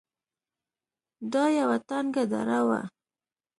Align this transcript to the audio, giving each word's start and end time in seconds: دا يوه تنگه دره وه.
دا 1.33 1.43
يوه 1.57 1.77
تنگه 1.89 2.23
دره 2.31 2.59
وه. 2.67 2.81